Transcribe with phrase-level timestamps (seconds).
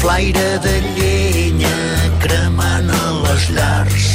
[0.00, 1.76] flaire de llenya
[2.22, 4.06] cremant a les llars.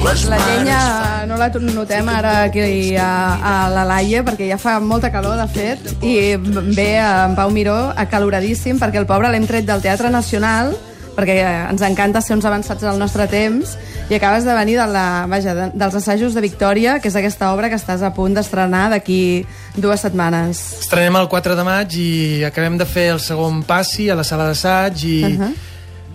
[0.00, 0.80] Les La llenya
[1.28, 5.48] no la notem ara aquí a, a la Laia perquè ja fa molta calor, de
[5.52, 6.36] fet, i
[6.72, 10.72] ve en Pau Miró acaloradíssim perquè el pobre l'hem tret del Teatre Nacional
[11.18, 11.38] perquè
[11.72, 13.74] ens encanta ser uns avançats del nostre temps
[14.08, 17.50] i acabes de venir de la, vaja, de, dels assajos de Victòria, que és aquesta
[17.52, 19.44] obra que estàs a punt d'estrenar d'aquí
[19.76, 20.60] dues setmanes.
[20.84, 22.10] Estrenem el 4 de maig i
[22.46, 25.52] acabem de fer el segon passi a la sala d'assaig i uh -huh.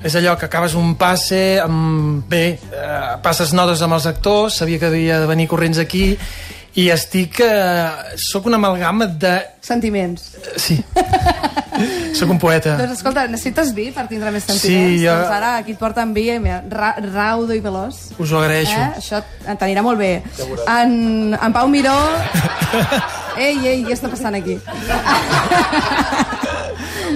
[0.04, 2.24] és allò que acabes un passe amb...
[2.28, 6.18] bé, eh, passes notes amb els actors sabia que havia de venir corrents aquí
[6.76, 7.40] i estic...
[7.44, 9.34] Eh, soc una amalgama de...
[9.62, 10.32] Sentiments.
[10.36, 10.80] eh, Sí.
[12.14, 12.76] soc un poeta.
[12.78, 14.92] Doncs escolta, necessites vi per tindre més sentiments?
[14.94, 18.12] Sí, jo- Doncs ara aquí et porten vi, mira, ra raudo i veloç.
[18.22, 18.78] Us ho agraeixo.
[18.78, 19.02] Eh?
[19.02, 19.24] Això
[19.58, 20.12] t'anirà molt bé.
[20.70, 21.96] En, en Pau Miró...
[23.38, 24.60] Ei, ei, què està passant aquí?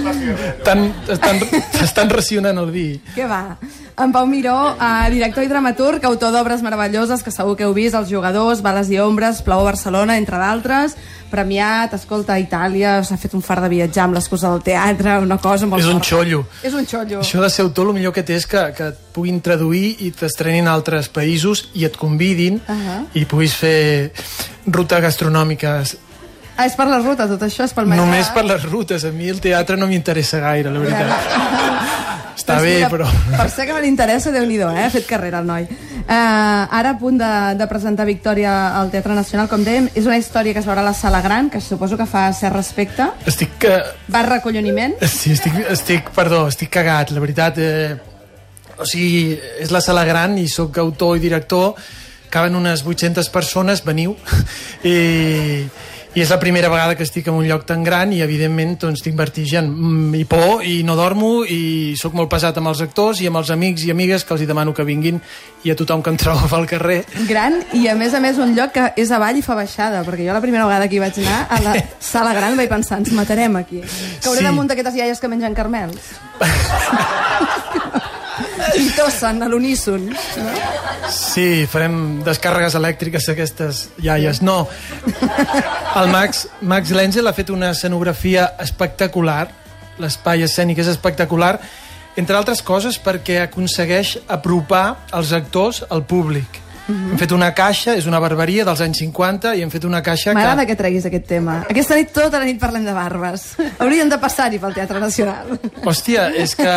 [0.07, 1.41] Estan, estan,
[1.83, 2.87] estan racionant el vi.
[3.15, 3.57] Què va?
[3.97, 7.95] En Pau Miró, eh, director i dramaturg, autor d'obres meravelloses que segur que heu vist,
[7.97, 10.95] Els jugadors, Bales i ombres, Plau a Barcelona, entre d'altres,
[11.31, 15.39] premiat, escolta, a Itàlia, s'ha fet un far de viatjar amb l'excusa del teatre, una
[15.41, 16.09] cosa molt És un forta.
[16.09, 16.45] xollo.
[16.61, 17.21] És un xollo.
[17.25, 20.11] Això de ser autor, el millor que té és que, que et puguin traduir i
[20.11, 22.73] t'estrenin a altres països i et convidin uh.
[22.73, 23.05] -huh.
[23.13, 24.11] i puguis fer
[24.67, 25.97] ruta gastronòmiques.
[26.57, 28.05] Ah, és per la ruta, tot això és pel menjar.
[28.05, 29.05] Només per les rutes.
[29.05, 31.75] A mi el teatre no m'interessa gaire, la veritat.
[32.37, 33.09] Està Doncs bé, mira, però...
[33.37, 34.85] Per ser que me l'interessa, déu nhi eh?
[34.85, 35.67] Ha fet carrera el noi.
[36.07, 40.17] Uh, ara a punt de, de presentar Victòria al Teatre Nacional, com dèiem, és una
[40.17, 43.09] història que es veurà a la Sala Gran, que suposo que fa cert respecte.
[43.27, 43.65] Estic...
[43.67, 43.81] Eh,
[44.13, 44.95] Va recolloniment.
[45.05, 47.59] sí, estic, estic, perdó, estic cagat, la veritat.
[47.59, 47.97] Eh,
[48.77, 51.73] o sigui, és la sala gran i sóc autor i director,
[52.29, 54.15] caben unes 800 persones, veniu,
[54.85, 55.65] i,
[56.17, 59.03] i és la primera vegada que estic en un lloc tan gran i evidentment doncs,
[59.05, 63.21] tinc vertigen mm, i por i no dormo i sóc molt pesat amb els actors
[63.21, 65.19] i amb els amics i amigues que els hi demano que vinguin
[65.63, 68.55] i a tothom que em trobo al carrer Gran, i a més a més un
[68.57, 71.21] lloc que és avall i fa baixada, perquè jo la primera vegada que hi vaig
[71.21, 71.77] anar, a la
[72.11, 73.83] Sala Gran vaig pensar, ens matarem aquí.
[74.23, 74.45] Cauré Sí.
[74.49, 76.15] damunt d'aquestes iaies que mengen carmels.
[78.77, 80.09] I tossen a l'uníson.
[80.11, 80.51] No?
[81.13, 84.41] Sí, farem descàrregues elèctriques d'aquestes iaies.
[84.45, 84.67] No,
[85.97, 89.47] el Max, Max Lenzel ha fet una escenografia espectacular,
[90.01, 91.55] l'espai escènic és espectacular,
[92.17, 94.85] entre altres coses perquè aconsegueix apropar
[95.17, 96.66] els actors al públic.
[96.87, 97.11] Mhm.
[97.11, 100.33] Hem fet una caixa, és una barberia dels anys 50, i hem fet una caixa
[100.33, 100.71] M'agrada que...
[100.71, 101.57] que treguis aquest tema.
[101.69, 103.43] Aquesta nit, tota la nit parlem de barbes.
[103.83, 105.57] Haurien de passar-hi pel Teatre Nacional.
[105.83, 106.69] Hòstia, és que...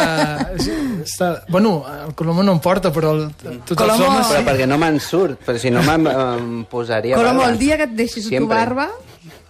[1.05, 1.31] Està...
[1.49, 3.95] Bueno, el Colomó no em porta, però el, tots Colomó.
[3.95, 4.27] els homes...
[4.35, 7.53] Però perquè no me'n surt, però si no me'n em posaria Colomo, barba.
[7.55, 8.57] el dia que et deixis tu Sempre.
[8.57, 8.89] barba,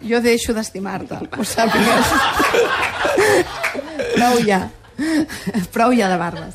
[0.04, 1.22] jo deixo d'estimar-te.
[1.38, 2.12] Ho sàpigues.
[4.14, 4.60] Prou ja.
[5.74, 6.54] Prou ja de barbes.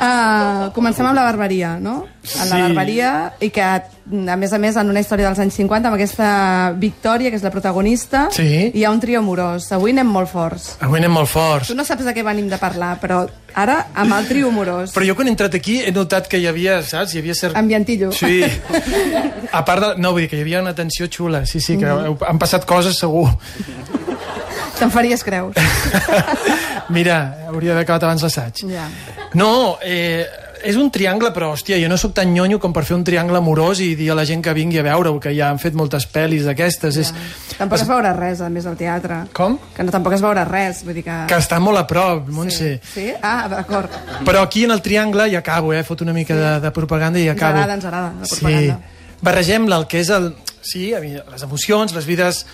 [0.00, 2.06] Uh, comencem amb la barberia, no?
[2.22, 2.62] En la Sí.
[2.62, 3.10] barberia,
[3.42, 7.30] i que, a més a més, en una història dels anys 50, amb aquesta Victòria,
[7.30, 8.70] que és la protagonista, Sí.
[8.74, 9.70] hi ha un trio amorós.
[9.72, 10.76] Avui anem molt forts.
[10.80, 11.68] Avui anem molt forts.
[11.68, 14.92] Tu no saps de què venim de parlar, però ara amb el trio amorós.
[14.94, 17.14] Però jo quan he entrat aquí he notat que hi havia, saps?
[17.14, 17.56] Hi havia cert...
[17.56, 18.12] Ambientillo.
[18.12, 18.42] Sí.
[19.52, 19.90] A part de...
[20.00, 21.44] No, vull dir que hi havia una tensió xula.
[21.46, 22.24] Sí, sí, que Mm-hmm.
[22.28, 23.28] han passat coses segur.
[24.82, 25.54] Te'n faries creus.
[26.96, 28.64] Mira, hauria d'haver acabat abans l'assaig.
[28.68, 28.88] Ja.
[29.38, 30.26] No, eh,
[30.62, 33.38] és un triangle, però, hòstia, jo no sóc tan nyonyo com per fer un triangle
[33.38, 36.06] amorós i dir a la gent que vingui a veure-ho, que ja han fet moltes
[36.10, 36.98] pel·lis d'aquestes.
[37.02, 37.12] És...
[37.58, 39.22] Tampoc es veurà res, a més, al teatre.
[39.34, 39.56] Com?
[39.76, 41.16] Que no, tampoc es veurà res, vull dir que...
[41.30, 42.76] Que està molt a prop, Montse.
[42.92, 43.08] Sí?
[43.22, 43.90] Ah, d'acord.
[44.26, 45.82] Però aquí en el triangle ja acabo, eh?
[45.86, 47.58] Fot una mica de, de propaganda i Ens acabo.
[47.58, 48.78] agrada, ens agrada, la propaganda.
[48.82, 49.18] Sí.
[49.22, 50.32] Barregem-la, el que és el...
[50.62, 52.44] Sí, les emocions, les vides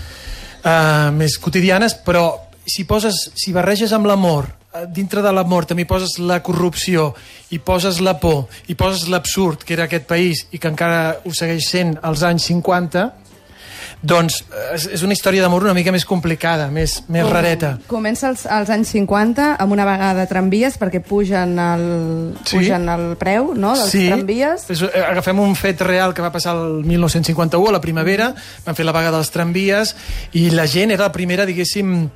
[0.68, 2.26] uh, més quotidianes, però
[2.68, 7.14] si poses, si barreges amb l'amor, eh, dintre de l'amor també poses la corrupció,
[7.50, 11.32] i poses la por, i poses l'absurd que era aquest país i que encara ho
[11.32, 13.06] segueix sent als anys 50,
[14.02, 17.74] doncs eh, és, és una història d'amor una mica més complicada, més, més rareta.
[17.90, 21.86] Comença als, als anys 50 amb una vegada de tramvies perquè pugen el,
[22.44, 22.56] Sí.
[22.58, 24.68] pugen el preu no, dels tramvies.
[24.70, 28.32] És, eh, agafem un fet real que va passar el 1951, a la primavera,
[28.64, 29.94] van fer la vaga dels tramvies
[30.38, 32.08] i la gent era la primera, diguéssim,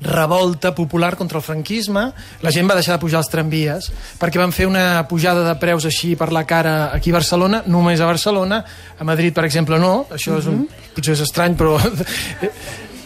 [0.00, 2.12] revolta popular contra el franquisme,
[2.42, 3.90] la gent va deixar de pujar als tramvies
[4.20, 8.00] perquè van fer una pujada de preus així per la cara aquí a Barcelona, només
[8.00, 8.64] a Barcelona,
[8.98, 10.06] a Madrid, per exemple, no.
[10.12, 11.78] Això és un, potser és estrany, però...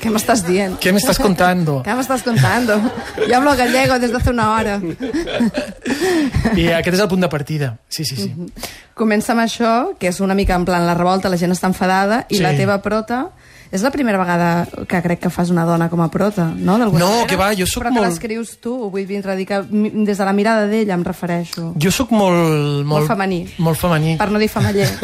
[0.00, 0.78] Què m'estàs dient?
[0.80, 1.82] ¿Qué me estás contando?
[1.84, 2.80] ¿Qué me estás contando?
[3.28, 4.80] Yo hablo gallego desde hace una hora.
[6.56, 7.74] I aquest és el punt de partida.
[7.92, 8.30] Sí, sí, sí.
[8.96, 12.24] Comença amb això, que és una mica en plan la revolta, la gent està enfadada,
[12.30, 12.42] i Sí.
[12.42, 13.26] la teva prota
[13.70, 16.74] És la primera vegada que crec que fas una dona com a prota, no?
[16.76, 17.26] No, manera.
[17.30, 20.24] que va, jo sóc Però molt- que l'escrius tu, vull dir dir que des de
[20.24, 21.72] la mirada d'ella em refereixo.
[21.78, 22.82] Jo sóc molt...
[22.84, 23.44] Molt femení.
[23.58, 24.16] Molt femení.
[24.18, 24.88] Per no dir famaller.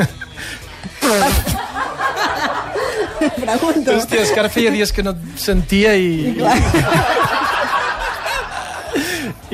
[3.36, 3.94] Pregunto.
[3.94, 6.34] Hòstia, és que ara feia dies que no et sentia i...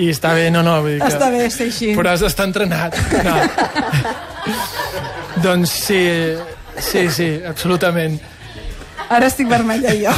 [0.00, 1.12] I està bé, no, no, vull dir que...
[1.12, 1.92] Està bé ser així.
[1.98, 2.96] Però has d'estar entrenat.
[3.26, 3.36] No.
[5.44, 6.00] doncs sí,
[6.80, 8.16] sí, sí, absolutament.
[9.12, 10.12] Ara estic vermella jo.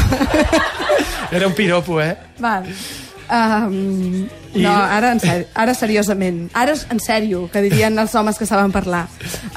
[1.35, 2.17] Era un piropo, eh?
[2.39, 2.69] Val.
[3.29, 6.51] Um, I- no, ara, en seri, ara seriosament.
[6.55, 9.07] Ara en sèrio, que dirien els homes que saben parlar.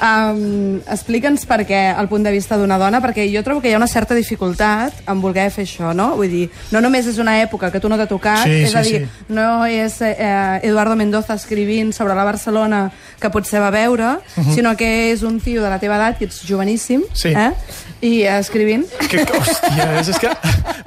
[0.02, 3.74] Um, Explica'ns per què, el punt de vista d'una dona, perquè jo trobo que hi
[3.74, 6.16] ha una certa dificultat en voler fer això, no?
[6.16, 8.82] Vull dir, no només és una època que tu no t'ha tocat, Sí, és a
[8.84, 9.24] sí, dir, sí.
[9.34, 12.90] no és eh, Eduardo Mendoza escrivint sobre la Barcelona
[13.20, 14.18] que potser va veure,
[14.54, 17.14] sinó que és un tio de la teva edat, que ets joveníssim, Mhm.
[17.14, 17.28] Sí.
[17.28, 17.52] eh?
[18.00, 18.84] i eh, escrivint.
[19.10, 20.28] Que, hòstia, és, és que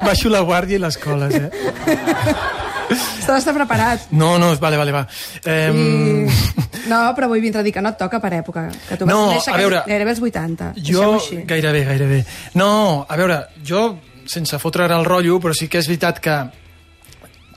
[0.04, 1.50] baixo la guàrdia i les coles, eh?
[2.96, 4.08] S'ha d'estar preparat.
[4.12, 5.06] No, no, vale, vale, va.
[5.46, 6.62] Eh, I...
[6.92, 8.64] No, però vull vindre a dir que no et toca per època.
[8.88, 10.72] Que tu vas No, néixer a veure, gairebé als 80.
[10.88, 11.12] Jo,
[11.48, 12.24] gairebé, gairebé.
[12.58, 16.40] No, a veure, jo, sense fotre ara el rotllo, però sí que és veritat que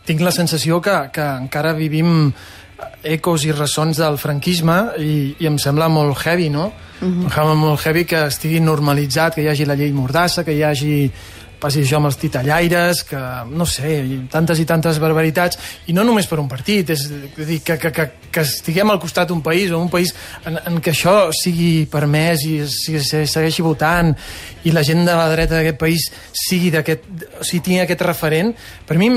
[0.05, 2.29] tinc la sensació que, que encara vivim
[3.05, 6.69] ecos i ressons del franquisme i, i em sembla molt heavy, no?
[7.01, 10.63] Em sembla molt heavy que estigui normalitzat, que hi hagi la llei Mordassa, que hi
[10.65, 10.95] hagi
[11.65, 13.97] passi això amb els titellaires, que, no sé,
[14.33, 17.93] tantes i tantes barbaritats, i no només per un partit, és a dir, que, que,
[17.95, 20.13] que, que estiguem al costat d'un país, o un país
[20.45, 24.13] en, en què això sigui permès i es, i es segueixi votant,
[24.65, 26.11] i la gent de la dreta d'aquest país
[26.45, 27.09] sigui d'aquest,
[27.41, 28.53] o sigui, tingui aquest referent,
[28.85, 29.15] per mi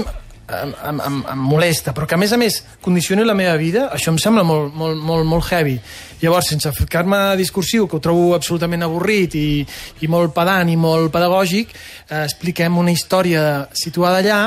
[0.48, 1.00] em, em,
[1.32, 4.46] em, molesta, però que a més a més condicioni la meva vida, això em sembla
[4.48, 5.76] molt, molt, molt, molt heavy.
[6.22, 9.66] Llavors, sense ficar-me discursiu, que ho trobo absolutament avorrit i,
[10.02, 11.76] i molt pedant i molt pedagògic,
[12.08, 14.40] eh, expliquem una història situada allà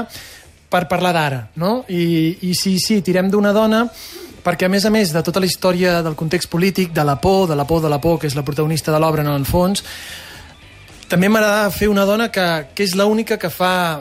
[0.71, 1.85] per parlar d'ara, no?
[1.89, 3.85] I, I sí, sí, tirem d'una dona
[4.41, 7.45] perquè a més a més de tota la història del context polític, de la por,
[7.51, 9.85] de la por, de la por, que és la protagonista de l'obra en el fons,
[11.11, 14.01] també m'agrada fer una dona que, que és l'única que fa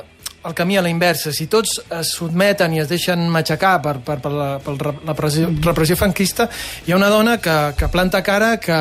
[0.49, 1.31] el camí a la inversa.
[1.31, 5.49] Si tots es sotmeten i es deixen matxacar per, per, per, la, per la repressió,
[5.63, 6.49] repressió franquista,
[6.85, 8.79] hi ha una dona que, que planta cara, que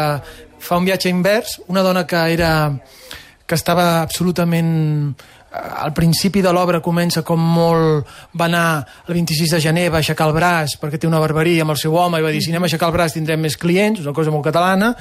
[0.59, 2.53] fa un viatge invers, una dona que era
[3.49, 5.15] que estava absolutament
[5.50, 8.65] al principi de l'obra comença com molt va anar
[9.09, 11.97] el 26 de gener va aixecar el braç perquè té una barberia amb el seu
[11.97, 14.35] home i va dir si anem a aixecar el braç tindrem més clients una cosa
[14.35, 14.93] molt catalana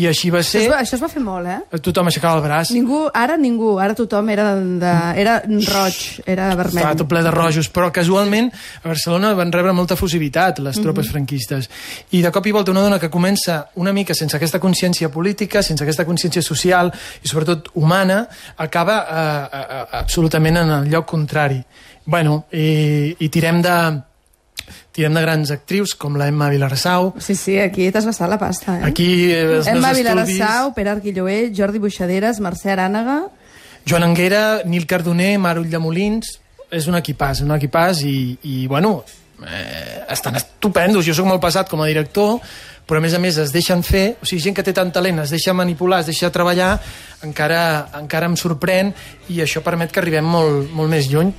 [0.00, 1.80] i així va Això, ser es va, això es va fer molt, eh?
[1.84, 6.80] tothom aixecava el braç Ningú, ara ningú, ara tothom era, de, era roig, era vermell.
[6.80, 8.48] Estava tot ple de rojos, però casualment
[8.82, 11.68] a Barcelona van rebre molta fusivitat les tropes franquistes.
[12.16, 15.62] I de cop i volta una dona que comença una mica sense aquesta consciència política,
[15.62, 16.88] sense aquesta consciència social
[17.20, 18.22] i sobretot humana,
[18.64, 21.60] acaba eh, eh, absolutament en el lloc contrari.
[22.04, 23.76] Bueno, i, i tirem de
[24.92, 28.78] tirem de grans actrius com la Emma Vilarassau, Sí, sí, aquí t'has gastat la pasta,
[28.78, 28.84] eh?
[28.90, 33.22] aquí eh, els Emma meus Vilarassau, Pere Arquilloé, Jordi Buixaderes, Mercè Arànega...
[33.88, 36.36] Joan Anguera, Nil Cardoner, Mar Ulldemolins,
[36.70, 39.00] és un equipàs, un equipàs i, i bueno,
[39.42, 41.04] eh, estan estupendos.
[41.06, 42.38] Jo sóc molt passat com a director,
[42.86, 45.22] però a més a més es deixen fer, o sigui, gent que té tant talent,
[45.22, 46.76] es deixa manipular, es deixa treballar,
[47.26, 47.62] encara,
[48.00, 48.92] encara em sorprèn
[49.32, 51.32] i això permet que arribem molt, molt més lluny.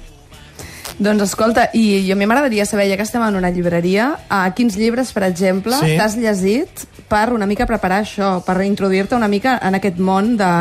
[0.99, 4.43] Doncs escolta, i jo a mi m'agradaria saber, ja que estem en una llibreria, a
[4.53, 5.95] quins llibres, per exemple, Sí.
[5.97, 10.51] t'has llegit per una mica preparar això, per introduir-te una mica en aquest món de,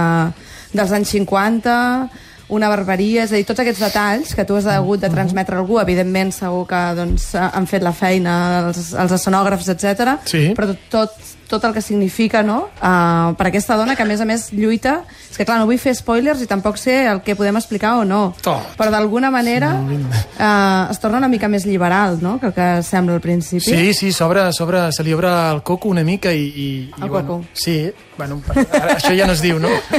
[0.72, 2.08] dels anys 50,
[2.52, 5.60] una barbaria, és a dir, tots aquests detalls que tu has hagut de transmetre a
[5.60, 8.34] algú, evidentment segur que doncs, han fet la feina
[8.66, 10.18] els, els escenògrafs, etc.
[10.28, 10.50] Sí.
[10.56, 11.16] però tot, tot,
[11.52, 12.70] tot el que significa no?
[12.80, 15.78] uh, per aquesta dona que a més a més lluita és que clar, no vull
[15.80, 18.72] fer spoilers i tampoc sé el que podem explicar o no Tot.
[18.80, 22.38] però d'alguna manera uh, es torna una mica més liberal no?
[22.40, 25.88] que el que sembla al principi Sí, sí, s'obre, s'obre, se li obre el coco
[25.92, 26.42] una mica i...
[26.48, 27.44] i, i El bueno, coco.
[27.52, 27.76] Sí,
[28.16, 28.40] bueno,
[28.72, 29.68] ara, això ja no es diu, no?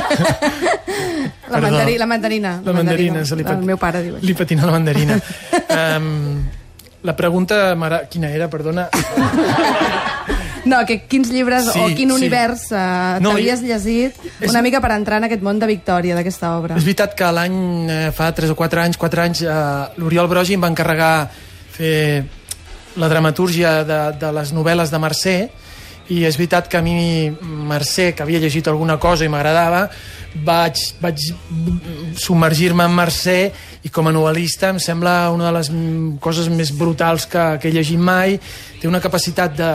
[1.54, 1.62] la, Perdó.
[1.70, 4.38] mandari, la mandarina La mandarina, se li el meu pare diu Li això.
[4.42, 5.20] patina la mandarina.
[5.98, 6.44] um,
[7.04, 8.88] la pregunta, m'agrada- quina era, perdona?
[10.66, 12.16] no, que quins llibres Sí, o quin sí.
[12.16, 15.68] univers uh, No, t'havies i- llegit és- una mica per entrar en aquest món de
[15.68, 17.58] Victòria d'aquesta obra És veritat que l'any,
[17.90, 19.50] eh, fa 3 o 4 anys, 4 anys, eh,
[19.98, 21.30] l'Oriol Brogi em va encarregar
[21.74, 22.24] fer
[22.96, 25.38] la dramatúrgia de, de les novel·les de Mercè
[26.14, 29.86] i és veritat que a mi Mercè, que havia llegit alguna cosa i m'agradava,
[30.44, 31.18] vaig, vaig
[32.20, 33.38] submergir-me en Mercè
[33.84, 35.70] i com a novel·lista em sembla una de les
[36.24, 38.38] coses més brutals que, que he llegit mai.
[38.82, 39.72] Té una capacitat de...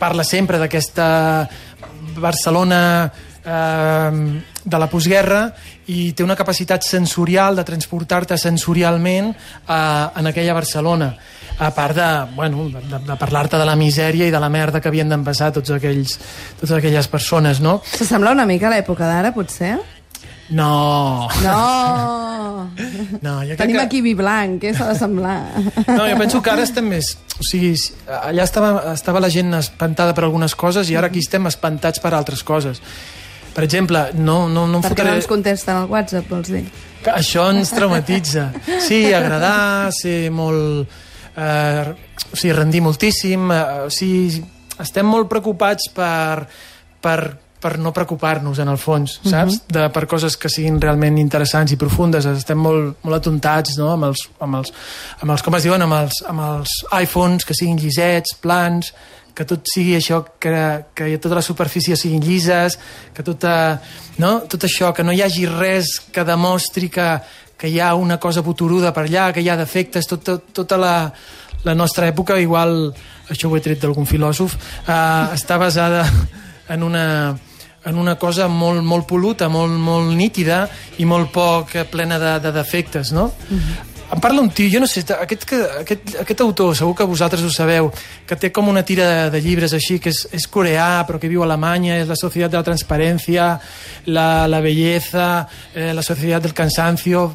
[0.00, 1.08] parla sempre d'aquesta
[2.16, 2.80] Barcelona
[3.44, 5.44] eh, de la postguerra
[5.92, 11.12] i té una capacitat sensorial de transportar-te sensorialment eh, en aquella Barcelona
[11.60, 14.88] a part de, bueno, de, de parlar-te de la misèria i de la merda que
[14.88, 16.16] havien d'empassar tots aquells,
[16.56, 17.82] totes aquelles persones, no?
[17.84, 19.74] S'assembla una mica a l'època d'ara, potser?
[20.50, 21.28] No.
[21.44, 22.70] No!
[23.20, 23.82] No, jo Tenim que...
[23.82, 25.38] aquí vi blanc, què s'ha de semblar?
[25.88, 27.12] No, jo penso que ara estem més...
[27.40, 31.20] O sigui, si- allà estava, estava la gent espantada per algunes coses i ara aquí
[31.22, 32.80] estem espantats per altres coses.
[33.54, 35.16] Per exemple, no, no, no em Perquè no fotré...
[35.20, 36.62] ens contesten al WhatsApp, vols dir?
[37.04, 38.48] Que Això ens traumatitza.
[38.86, 40.88] Sí, agradar, ser molt...
[41.36, 41.92] Eh,
[42.30, 43.50] o sigui, rendir moltíssim.
[43.56, 44.40] Eh, o sigui,
[44.80, 46.46] estem molt preocupats per,
[47.02, 47.18] per,
[47.60, 49.60] per no preocupar-nos, en el fons, saps?
[49.68, 52.26] de, per coses que siguin realment interessants i profundes.
[52.30, 53.90] Estem molt, molt atontats no?
[53.94, 54.72] amb, els, amb, els,
[55.20, 58.94] amb els, com es diuen, amb els, amb els iPhones, que siguin llisets, plans,
[59.36, 60.54] que tot sigui això, que,
[60.96, 62.78] que tota la superfície siguin llises,
[63.14, 63.52] que tota,
[64.20, 64.40] no?
[64.50, 67.12] tot això, que no hi hagi res que demostri que,
[67.60, 70.80] que hi ha una cosa boturuda per allà, que hi ha defectes, tot, tot, tota
[70.80, 70.94] la,
[71.64, 72.90] la nostra època, igual,
[73.28, 76.06] això ho he tret d'algun filòsof, eh, està basada
[76.70, 77.06] en una,
[77.84, 80.66] en una cosa molt, molt pol·luta, molt, molt nítida
[80.98, 83.30] i molt poc plena de, de defectes, no?
[84.10, 87.44] Em parla un tio, jo no sé, aquest, que- aquest, aquest autor, segur que vosaltres
[87.46, 87.92] ho sabeu,
[88.26, 91.30] que té com una tira de, de llibres així, que és, és coreà, però que
[91.30, 93.46] viu a Alemanya, és la Societat de la Transparència,
[94.10, 97.28] la, la Belleza, eh, la Societat del Cansancio,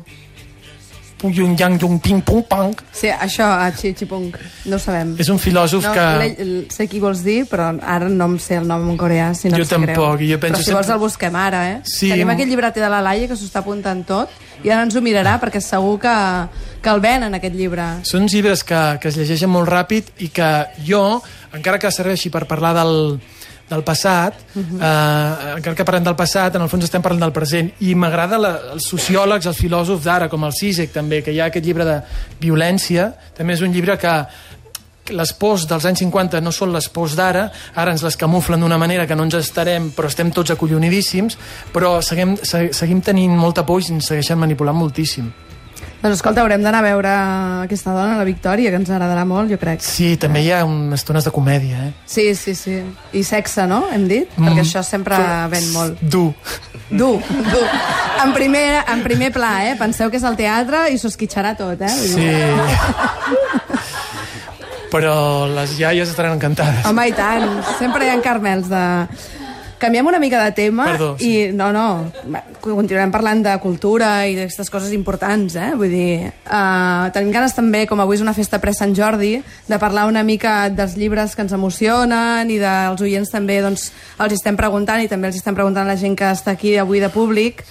[1.18, 2.74] Puyung Yang Yung Ping Pung Pang.
[2.92, 4.28] Sí, això, a Xi Xipung,
[4.66, 5.16] no ho sabem.
[5.18, 6.66] És un filòsof no, que...
[6.76, 9.58] Sé qui vols dir, però ara no em sé el nom en coreà, si no
[9.58, 9.86] Jo greu.
[9.86, 11.78] tampoc, i jo penso Però si vols sempre- el busquem ara, eh?
[11.84, 12.10] Sí.
[12.12, 14.30] Tenim aquell llibreter de la Laia que s'ho està apuntant tot
[14.64, 16.16] i ara ens ho mirarà perquè segur que,
[16.82, 17.86] que el venen, aquest llibre.
[18.04, 20.50] Són llibres que, que es llegeixen molt ràpid i que
[20.88, 21.22] jo,
[21.56, 23.20] encara que serveixi per parlar del,
[23.70, 27.72] del passat, eh, encara que parlem del passat, en el fons estem parlant del present.
[27.82, 28.38] I m'agrada
[28.74, 32.02] els sociòlegs, els filòsofs d'ara, com el Sisek també, que hi ha aquest llibre de
[32.40, 34.14] violència, també és un llibre que
[35.14, 38.78] les pors dels anys 50 no són les pors d'ara, ara ens les camuflen d'una
[38.82, 41.38] manera que no ens estarem, però estem tots acollonidíssims,
[41.74, 45.32] però seguim, se- seguim tenint molta por i ens segueixen manipulant moltíssim.
[46.02, 47.12] Doncs escolta, haurem d'anar a veure
[47.64, 49.82] aquesta dona, la Victòria, que ens agradarà molt, jo crec.
[49.82, 51.92] Sí, també hi ha unes estones de comèdia, eh?
[52.06, 52.84] Sí, sí, sí.
[53.14, 53.86] I sexe, no?
[53.94, 54.30] Hem dit?
[54.38, 54.46] Mm.
[54.50, 55.18] Perquè això sempre
[55.50, 56.02] ven molt.
[56.02, 56.34] Dur.
[56.90, 57.66] Dur, dur.
[58.22, 59.76] En primer, en primer pla, eh?
[59.80, 61.90] Penseu que és al teatre i s'ho esquitxarà tot, eh?
[61.90, 62.30] Sí.
[64.94, 65.16] Però
[65.52, 66.86] les iaies estaran encantades.
[66.88, 67.44] Home, i tant.
[67.80, 68.84] Sempre hi ha carmels de...
[69.86, 71.30] Canviem una mica de tema Perdó, sí.
[71.30, 72.10] i no, no,
[72.64, 75.72] continuarem parlant de cultura i d'aquestes coses importants, eh?
[75.78, 79.36] Vull dir, uh, tenim ganes també, com avui és una festa pre-Sant Jordi,
[79.70, 84.34] de parlar una mica dels llibres que ens emocionen i dels oients també, doncs, els
[84.40, 87.12] estem preguntant i també els estem preguntant a la gent que està aquí avui de
[87.14, 87.62] públic.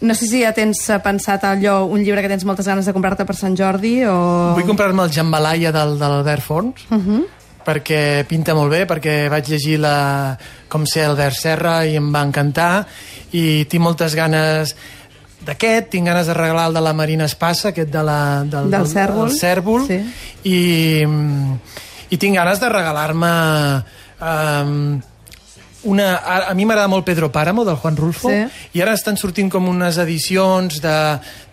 [0.00, 3.26] No sé si ja tens pensat allò, un llibre que tens moltes ganes de comprar-te
[3.28, 4.16] per Sant Jordi o...
[4.56, 7.20] Vull comprar-me el Jambalaya del, de l'Albert Forns, uh -huh.
[7.64, 10.36] Perquè pinta molt bé, perquè vaig llegir la,
[10.68, 12.86] com sé Albert Serra i em va encantar,
[13.32, 14.74] i tinc moltes ganes
[15.46, 18.86] d'aquest, tinc ganes de regalar el de la Marina Espassa, aquest de la, del, Del
[18.90, 19.28] Cèrvol.
[19.30, 20.00] del Cèrvol Sí.
[20.44, 20.58] i,
[22.10, 23.30] i tinc ganes de regalar-me
[24.20, 25.00] um,
[25.82, 28.42] una, a, a mi m'agrada molt Pedro Páramo del Juan Rulfo Sí.
[28.76, 30.96] i ara estan sortint com unes edicions de,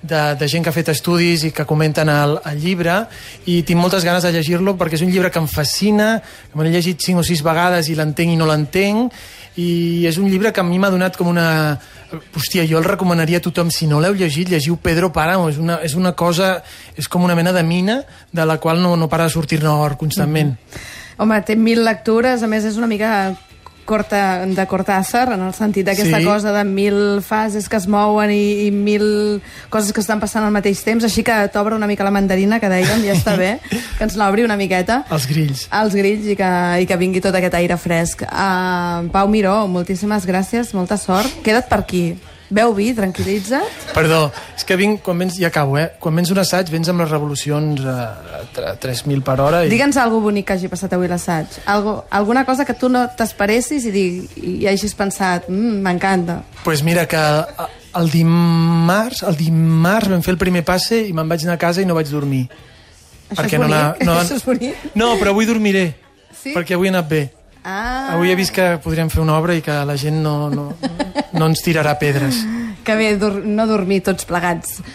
[0.01, 3.05] de, de gent que ha fet estudis i que comenten el, el llibre
[3.47, 6.17] i tinc moltes ganes de llegir-lo perquè és un llibre que em fascina,
[6.51, 9.15] que me l'he llegit cinc o sis vegades i l'entenc i no l'entenc
[9.57, 11.79] i és un llibre que a mi m'ha donat com una...
[12.07, 15.81] Hòstia, jo el recomanaria a tothom, si no l'heu llegit, llegiu Pedro Páramo, és una,
[15.83, 16.61] és una cosa,
[16.95, 17.97] és com una mena de mina
[18.31, 20.53] de la qual no, no para de sortir-ne or constantment.
[21.17, 23.09] Home, té mil lectures, a més és una mica
[23.87, 26.25] corta, de Cortázar, en el sentit d'aquesta Sí.
[26.27, 29.41] cosa de mil fases que es mouen i, i mil
[29.71, 32.69] coses que estan passant al mateix temps, així que t'obre una mica la mandarina, que
[32.69, 35.05] dèiem, ja està bé, que ens l'obri una miqueta.
[35.09, 35.67] Els grills.
[35.71, 36.51] als grills i que,
[36.83, 38.21] i que vingui tot aquest aire fresc.
[38.27, 41.31] Uh, Pau Miró, moltíssimes gràcies, molta sort.
[41.43, 42.17] Queda't per aquí.
[42.49, 43.89] Beu vi, tranquil·litza't.
[43.93, 45.89] Perdó, és que vinc, quan vens, ja acabo, eh?
[45.99, 47.95] Quan vens un assaig, vens amb les revolucions a,
[48.63, 49.69] a 3.000 per hora i...
[49.73, 51.57] Digue'ns alguna bonic que hagi passat avui l'assaig.
[51.65, 56.41] Algo, alguna cosa que tu no t'esperessis i, dig, i hagis pensat, mm, m'encanta.
[56.63, 57.19] pues mira que
[57.97, 61.81] el dimarts, el dimarts vam fer el primer passe i me'n vaig anar a casa
[61.81, 62.45] i no vaig dormir.
[63.27, 63.75] Això Perquè és no bonic?
[63.75, 64.75] anava- no- Això és bonic?
[64.95, 65.89] No, però avui dormiré.
[66.31, 66.53] Sí?
[66.55, 67.21] Perquè avui he anat bé.
[67.67, 70.69] Ah, Avui he vist que podríem fer una obra i que la gent no, no,
[71.35, 72.39] no ens tirarà pedres.
[72.87, 74.77] que bé, dur no dormir tots plegats.